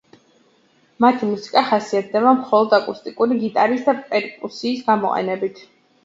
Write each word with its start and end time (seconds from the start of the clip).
მათი 1.03 1.27
მუსიკა 1.31 1.61
ხასიათდება 1.71 2.31
მხოლოდ 2.39 2.73
აკუსტიკური 2.77 3.37
გიტარის 3.43 3.83
და 3.89 3.95
პერკუსიის 4.15 4.81
გამოყენებით. 4.89 5.61